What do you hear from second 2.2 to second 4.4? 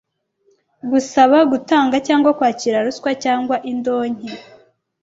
kwakira ruswa cyangwa indonke;